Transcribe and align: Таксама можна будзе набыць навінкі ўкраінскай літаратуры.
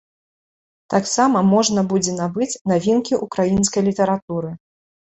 Таксама 0.93 1.43
можна 1.53 1.85
будзе 1.93 2.17
набыць 2.21 2.51
навінкі 2.73 3.23
ўкраінскай 3.29 3.81
літаратуры. 3.91 4.51